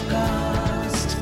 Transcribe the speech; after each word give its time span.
Sochcast. 0.00 1.14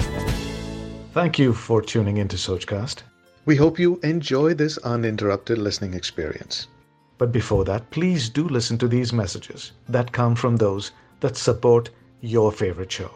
Thank 1.12 1.38
you 1.38 1.52
for 1.52 1.82
tuning 1.82 2.18
into 2.18 2.36
Sochcast. 2.36 3.02
We 3.44 3.56
hope 3.56 3.78
you 3.78 3.98
enjoy 4.02 4.54
this 4.54 4.78
uninterrupted 4.78 5.58
listening 5.58 5.94
experience. 5.94 6.68
But 7.16 7.32
before 7.32 7.64
that, 7.64 7.90
please 7.90 8.28
do 8.28 8.46
listen 8.48 8.78
to 8.78 8.88
these 8.88 9.12
messages 9.12 9.72
that 9.88 10.12
come 10.12 10.36
from 10.36 10.56
those 10.56 10.92
that 11.20 11.36
support 11.36 11.90
your 12.20 12.52
favorite 12.52 12.92
show. 12.92 13.10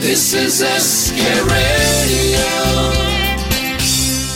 This 0.00 0.34
is 0.34 0.60
a 0.60 0.74
Radio. 1.44 2.40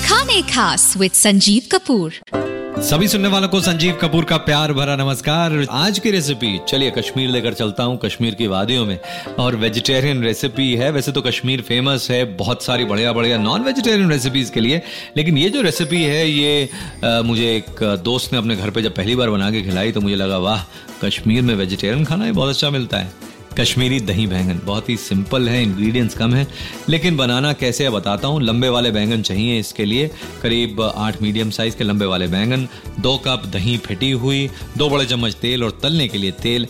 Khane 0.06 0.42
Khas 0.48 0.96
with 0.96 1.12
Sanjeev 1.12 1.68
Kapoor. 1.68 2.45
सभी 2.78 3.06
सुनने 3.08 3.28
वालों 3.28 3.48
को 3.48 3.60
संजीव 3.60 3.94
कपूर 4.00 4.24
का 4.24 4.36
प्यार 4.36 4.72
भरा 4.72 4.94
नमस्कार। 4.96 5.52
आज 5.70 5.98
की 5.98 6.10
रेसिपी 6.10 6.58
चलिए 6.68 6.90
कश्मीर 6.90 7.28
लेकर 7.30 7.54
चलता 7.54 7.82
हूँ 7.82 7.98
कश्मीर 7.98 8.34
की 8.34 8.46
वादियों 8.46 8.84
में। 8.86 8.98
और 9.38 9.56
वेजिटेरियन 9.56 10.22
रेसिपी 10.24 10.74
है 10.74 10.90
वैसे 10.92 11.12
तो 11.12 11.22
कश्मीर 11.22 11.60
फ़ेमस 11.62 12.10
है 12.10 12.24
बहुत 12.36 12.62
सारी 12.62 12.84
बढ़िया 12.84 13.12
बढ़िया 13.12 13.38
नॉन 13.38 13.62
वेजिटेरियन 13.62 14.10
रेसिपीज़ 14.10 14.52
के 14.52 14.60
लिए। 14.60 14.82
लेकिन 15.16 15.38
ये 15.38 15.50
जो 15.50 15.62
रेसिपी 15.62 16.02
है 16.02 16.28
ये 16.30 16.68
आ, 17.04 17.22
मुझे 17.22 17.56
एक 17.56 17.82
दोस्त 18.04 18.32
ने 18.32 18.38
अपने 18.38 18.56
घर 18.56 18.70
पर 18.70 18.80
जब 18.80 18.94
पहली 18.94 19.16
बार 19.16 19.30
बना 19.30 19.50
के 19.50 19.62
खिलाई 19.62 19.92
तो 19.92 20.00
मुझे 20.00 20.16
लगा 20.16 20.38
वाह 20.38 20.62
कश्मीर 21.04 21.42
में 21.42 21.54
वेजिटेरियन 21.54 22.04
खाना 22.04 22.24
ही 22.24 22.32
बहुत 22.32 22.50
अच्छा 22.50 22.70
मिलता 22.70 22.98
है। 22.98 23.12
कश्मीरी 23.58 23.98
दही 24.00 24.26
बैंगन। 24.26 24.60
बहुत 24.64 24.88
ही 24.88 24.96
सिंपल 24.96 25.48
है 25.48 25.62
इंग्रेडिएंट्स 25.62 26.14
कम 26.14 26.34
है, 26.34 26.46
लेकिन 26.88 27.16
बनाना 27.16 27.52
कैसे 27.52 27.84
है 27.84 27.90
बताता 27.90 28.28
हूँ। 28.28 28.42
लंबे 28.42 28.68
वाले 28.68 28.90
बैंगन 28.90 29.22
चाहिए 29.22 29.58
इसके 29.58 29.84
लिए। 29.84 30.10
करीब 30.42 30.82
आठ 30.82 31.22
मीडियम 31.22 31.50
साइज़ 31.50 31.76
के 31.76 31.84
लंबे 31.84 32.06
वाले 32.06 32.26
बैंगन। 32.26 32.68
दो 33.00 33.16
कप 33.18 33.46
दही 33.46 33.76
फेटी 33.78 34.10
हुई, 34.10 34.48
दो 34.78 34.88
बड़े 34.90 35.06
चम्मच 35.06 35.34
तेल 35.34 35.64
और 35.64 35.78
तलने 35.82 36.08
के 36.08 36.18
लिए 36.18 36.30
तेल। 36.42 36.66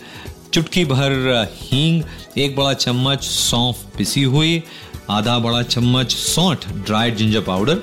चुटकी 0.55 0.85
भर 0.85 1.49
हींग, 1.53 2.03
एक 2.39 2.57
बड़ा 2.57 2.73
चम्मच 2.75 3.25
सौंफ 3.25 3.85
पिसी 3.99 4.23
हुई, 4.25 4.63
आधा 5.11 5.39
बड़ा 5.39 5.63
चम्मच 5.63 6.13
सौंठ 6.13 6.67
ड्राइड 6.77 7.17
जिंजर 7.17 7.41
पाउडर 7.41 7.83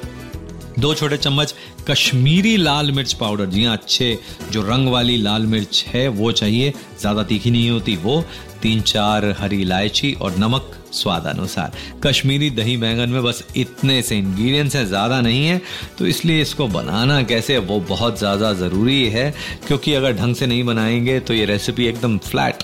दो 0.79 0.93
छोटे 0.93 1.17
चम्मच 1.17 1.53
कश्मीरी 1.89 2.55
लाल 2.57 2.91
मिर्च 2.91 3.13
पाउडर। 3.13 3.45
जी 3.45 3.63
हाँ 3.63 3.75
अच्छे। 3.77 4.17
जो 4.51 4.61
रंग 4.63 4.87
वाली 4.87 5.17
लाल 5.17 5.45
मिर्च 5.47 5.83
है, 5.87 6.07
वो 6.09 6.31
चाहिए। 6.31 6.73
ज़्यादा 6.99 7.23
तीखी 7.23 7.51
नहीं 7.51 7.69
होती 7.69 7.95
वो। 7.97 8.23
तीन 8.61 8.81
चार 8.81 9.25
हरी 9.39 9.61
इलायची 9.61 10.13
और 10.13 10.35
नमक 10.37 10.71
स्वाद 10.93 11.25
अनुसार। 11.27 11.71
कश्मीरी 12.03 12.49
दही 12.51 12.75
बैंगन 12.77 13.09
में 13.09 13.23
बस 13.23 13.43
इतने 13.57 14.01
से 14.01 14.17
इंग्रेडिएंट्स 14.17 14.75
हैं, 14.75 14.85
ज़्यादा 14.85 15.19
नहीं 15.21 15.45
है। 15.45 15.61
तो 15.99 16.07
इसलिए 16.07 16.41
इसको 16.41 16.67
बनाना 16.69 17.21
कैसे, 17.23 17.57
वो 17.59 17.79
बहुत 17.81 18.17
ज़्यादा 18.19 18.53
ज़रूरी 18.55 19.03
है। 19.09 19.29
क्योंकि 19.67 19.93
अगर 19.93 20.13
ढंग 20.13 20.35
से 20.35 20.47
नहीं 20.47 20.63
बनाएँगे 20.63 21.19
तो 21.19 21.33
ये 21.33 21.45
रेसिपी 21.45 21.85
एकदम 21.85 22.17
फ्लैट 22.19 22.63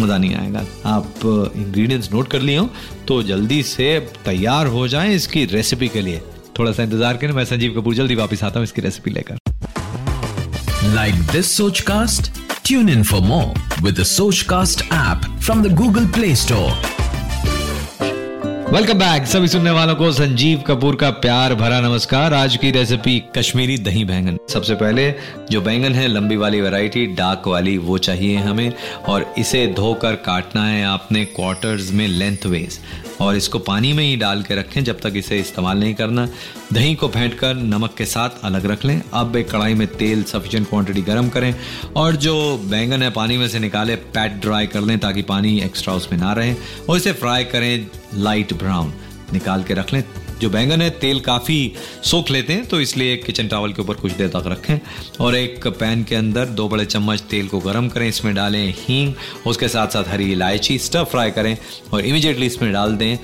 मज़ा 0.00 0.18
नहीं 0.18 0.34
आएगा। 0.34 0.64
आप 0.86 1.12
इंग्रेडिएंट्स 1.56 2.12
नोट 2.12 2.28
कर 2.30 2.40
लिए 2.40 2.56
हो 2.56 2.68
तो 3.08 3.22
जल्दी 3.22 3.62
से 3.62 3.98
तैयार 4.24 4.66
हो 4.66 4.86
जाएँ 4.88 5.14
इसकी 5.14 5.44
रेसिपी 5.46 5.88
के 5.88 6.00
लिए। 6.00 6.22
थोड़ा 6.60 6.72
सा 6.72 6.82
इंतज़ार 6.82 7.16
करें, 7.16 7.32
मैं 7.32 7.44
संजीव 7.44 7.74
कपूर 7.74 7.94
जल्दी 7.94 8.14
वापस 8.14 8.42
आता 8.44 8.58
हूँ 8.60 8.64
इसकी 8.64 8.82
रेसिपी 8.82 9.10
लेकर। 9.10 9.36
Like 10.94 11.14
this 11.32 11.56
Sochcast 11.88 12.30
tune 12.66 12.88
in 12.88 13.02
for 13.04 13.20
more 13.22 13.82
with 13.82 14.02
Sochcast 14.48 14.82
app 14.84 15.24
from 15.40 15.62
the 15.62 15.74
Google 15.76 16.06
Play 16.14 16.34
Store 16.36 16.99
welcome 18.72 18.98
back 18.98 19.24
सभी 19.26 19.48
सुनने 19.48 19.70
वालों 19.70 19.94
को 19.96 20.10
संजीव 20.12 20.58
कपूर 20.58 20.96
का 20.96 21.08
प्यार 21.22 21.54
भरा 21.54 21.80
नमस्कार। 21.80 22.34
आज 22.34 22.56
की 22.56 22.70
रेसिपी 22.70 23.18
कश्मीरी 23.36 23.78
दही 23.78 24.04
बैंगन। 24.04 24.38
सबसे 24.48 24.74
पहले 24.74 25.12
जो 25.50 25.60
बैंगन 25.60 25.92
है, 25.92 26.06
लंबी 26.08 26.36
वाली 26.36 26.60
वैरायटी 26.60 27.06
डार्क 27.14 27.48
वाली, 27.48 27.76
वो 27.78 27.98
चाहिए 27.98 28.36
हमें 28.36 28.72
और 29.08 29.34
इसे 29.38 29.66
धोकर 29.76 30.14
काटना 30.26 30.66
है 30.66 30.84
आपने 30.84 31.24
क्वार्टर्स 31.24 31.90
में 31.90 32.06
लेंथ 32.08 32.46
वेज 32.46 32.78
और 33.20 33.36
इसको 33.36 33.58
पानी 33.58 33.92
में 33.92 34.04
ही 34.04 34.16
डाल 34.16 34.42
के 34.42 34.54
रखें 34.54 34.82
जब 34.84 35.00
तक 35.00 35.12
इसे 35.16 35.38
इस्तेमाल 35.38 35.78
नहीं 35.78 35.94
करना। 35.94 36.28
दही 36.72 36.94
को 36.94 37.08
फेंट 37.08 37.34
कर 37.34 37.54
नमक 37.54 37.94
के 37.98 38.04
साथ 38.06 38.44
अलग 38.44 38.66
रख 38.66 38.84
लें। 38.84 39.00
अब 39.14 39.36
एक 39.36 39.50
कढ़ाई 39.50 39.74
में 39.74 39.86
तेल 39.88 40.22
सफिशिएंट 40.22 40.68
क्वांटिटी 40.68 41.02
गर्म 41.02 41.28
करें 41.28 41.54
और 41.96 42.16
जो 42.16 42.36
बैंगन 42.64 43.02
है, 43.02 43.10
पानी 43.10 43.36
में 43.36 43.48
से 43.48 43.58
निकाले 43.58 43.96
पैट 43.96 44.40
ड्राई 44.42 44.66
कर 44.66 44.80
लें 44.80 44.98
ताकि 44.98 45.22
पानी 45.24 45.58
एक्स्ट्रा 45.60 45.94
उसमें 45.94 46.18
ना 46.20 46.32
रहे। 46.32 46.54
और 46.88 46.96
इसे 46.96 47.12
फ्राई 47.12 47.44
करें 47.44 47.86
लाइट 48.14 48.52
ब्राउन 48.62 48.92
निकाल 49.32 49.62
के 49.64 49.74
रख 49.74 49.92
लें। 49.92 50.02
जो 50.40 50.48
बैंगन 50.50 50.82
है, 50.82 50.88
तेल 50.90 51.20
काफ़ी 51.20 51.72
सोख 52.04 52.30
लेते 52.30 52.52
हैं 52.52 52.66
तो 52.66 52.80
इसलिए 52.80 53.16
किचन 53.16 53.48
टावल 53.48 53.72
के 53.72 53.82
ऊपर 53.82 53.94
कुछ 53.94 54.12
देर 54.12 54.28
तक 54.28 54.44
रखें। 54.46 54.78
और 55.20 55.34
एक 55.36 55.66
पैन 55.68 56.04
के 56.04 56.14
अंदर 56.16 56.46
दो 56.46 56.68
बड़े 56.68 56.84
चम्मच 56.84 57.20
तेल 57.20 57.48
को 57.48 57.58
गर्म 57.60 57.88
करें। 57.88 58.06
इसमें 58.08 58.34
डालें 58.34 58.74
हींग, 58.78 59.12
उसके 59.46 59.68
साथ 59.68 59.88
साथ 59.88 60.08
हरी 60.08 60.30
इलायची 60.32 60.78
स्टफ़ 60.78 61.04
फ्राई 61.04 61.30
करें 61.30 61.56
और 61.92 62.00
इमिजिएटली 62.00 62.46
इसमें 62.46 62.72
डाल 62.72 62.96
दें 62.96 63.16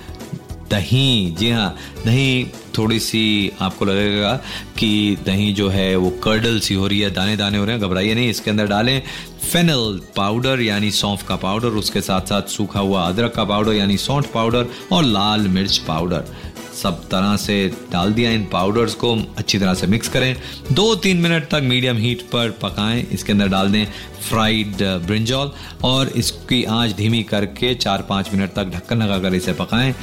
दही, 0.71 1.35
जी 1.39 1.51
हाँ 1.51 1.77
दही 2.05 2.45
थोड़ी 2.79 2.99
सी 3.01 3.53
आपको 3.61 3.85
लगेगा 3.85 4.35
कि 4.79 5.17
दही 5.27 5.53
जो 5.53 5.69
है 5.69 5.95
वो 5.97 6.11
कर्डल 6.25 6.59
सी 6.61 6.75
हो 6.75 6.87
रही 6.87 7.01
है 7.01 7.11
दाने 7.11 7.37
दाने 7.37 7.59
हो 7.59 7.65
रहे 7.65 7.77
हैं, 7.77 7.83
घबराइए 7.83 8.15
नहीं, 8.15 8.29
इसके 8.31 8.51
अंदर 8.51 8.67
डालें 8.67 9.01
फेनल 9.43 10.01
पाउडर 10.17 10.61
यानी 10.61 10.91
सौंफ 10.93 11.23
का 11.29 11.37
पाउडर 11.37 11.79
उसके 11.79 12.01
साथ 12.01 12.27
साथ 12.29 12.49
सूखा 12.51 12.81
हुआ 12.81 13.07
अदरक 13.09 13.35
का 13.35 13.45
पाउडर 13.45 13.73
यानी 13.73 13.97
सौंठ 13.99 14.27
पाउडर 14.33 14.67
और 14.93 15.05
लाल 15.05 15.49
मिर्च 15.49 15.79
पाउडर 15.79 16.35
सब 16.75 17.01
तरह 17.09 17.37
से 17.37 17.55
डाल 17.93 18.13
दिया 18.13 18.31
इन 18.31 18.45
पाउडर्स 18.53 18.95
को, 18.95 19.15
अच्छी 19.39 19.59
तरह 19.59 19.75
से 19.75 19.87
मिक्स 19.87 20.09
करें। 20.09 20.37
दो 20.73 20.95
तीन 20.97 21.21
मिनट 21.21 21.49
तक 21.51 21.61
मीडियम 21.65 21.97
हीट 21.97 22.23
पर 22.33 22.51
पकाएँ, 22.63 23.07
इसके 23.13 23.33
अंदर 23.33 23.49
डाल 23.49 23.71
दें 23.73 23.85
फ्राइड 24.29 24.83
ब्रिंजॉल 25.07 25.53
और 25.85 26.09
इसकी 26.17 26.63
आँच 26.65 26.93
धीमी 26.97 27.23
करके 27.25 27.75
चार 27.77 28.03
पाँच 28.09 28.33
मिनट 28.35 28.55
तक 28.55 28.71
ढक्कन 28.75 29.03
लगा 29.03 29.19
कर 29.21 29.35
इसे 29.35 29.53
पकाएँ। 29.55 29.95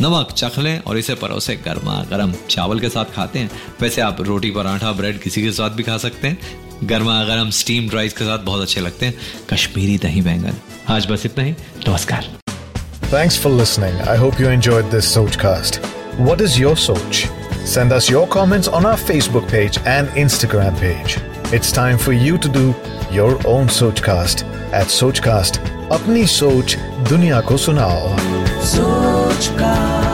नमक 0.00 0.32
चख 0.36 0.58
लें 0.58 0.78
और 0.80 0.98
इसे 0.98 1.14
परोसे 1.20 1.54
गर्मा 1.66 2.02
गर्म 2.10 2.32
चावल 2.50 2.80
के 2.80 2.88
साथ 2.88 3.14
खाते 3.14 3.38
हैं 3.38 3.50
वैसे 3.80 4.00
आप 4.02 4.20
रोटी 4.26 4.50
पराठा 4.56 4.92
ब्रेड 4.92 5.20
किसी 5.22 5.42
के 5.42 5.52
साथ 5.58 5.70
भी 5.76 5.82
खा 5.82 5.96
सकते 5.98 6.28
हैं 6.28 6.88
गर्मा 6.88 7.22
गर्म 7.24 7.50
स्टीम 7.58 7.90
राइस 7.90 8.12
के 8.12 8.24
साथ 8.24 8.44
बहुत 8.46 8.62
अच्छे 8.62 8.80
लगते 8.80 9.06
हैं 9.06 9.14
कश्मीरी 9.52 9.96
दही 9.98 10.20
बैंगन 10.22 10.58
आज 10.96 11.06
बस 11.10 11.26
इतना 11.26 11.44
ही 11.44 11.54
नमस्कार 11.88 12.34
Thanks 13.10 13.36
for 13.36 13.50
listening. 13.50 13.98
I 14.04 14.14
hope 14.16 14.40
you 14.40 14.48
enjoyed 14.52 14.86
this 14.90 15.08
Sochcast. 15.10 15.76
What 16.28 16.40
is 16.40 16.56
your 16.58 16.72
Soch? 16.84 17.20
Send 17.66 17.92
us 17.92 18.08
your 18.10 18.22
comments 18.26 18.70
on 18.78 18.84
our 18.84 18.98
Facebook 19.02 19.46
page 19.48 19.78
and 19.92 20.08
Instagram 20.22 20.80
page. 20.80 21.16
It's 21.52 21.70
time 21.72 21.98
for 21.98 22.12
you 22.14 22.36
to 22.38 22.50
do 22.50 22.64
your 23.12 23.30
own 23.46 23.70
Sochcast 23.76 24.42
at 24.72 24.96
Sochcast. 24.96 25.60
अपनी 25.92 26.26
सोच 26.26 26.76
दुनिया 27.08 27.40
को 27.48 27.56
सुनाओ 27.66 29.15
Articado. 29.36 30.05